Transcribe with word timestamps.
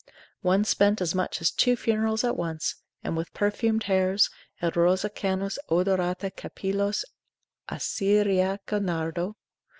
one 0.41 0.63
spent 0.63 0.99
as 0.99 1.13
much 1.13 1.41
as 1.41 1.51
two 1.51 1.75
funerals 1.75 2.23
at 2.23 2.35
once, 2.35 2.73
and 3.03 3.15
with 3.15 3.31
perfumed 3.35 3.83
hairs, 3.83 4.31
et 4.59 4.75
rosa 4.75 5.11
canos 5.11 5.59
odorati 5.69 6.35
capillos 6.35 7.03
Assyriaque 7.69 8.81
nardo. 8.81 9.35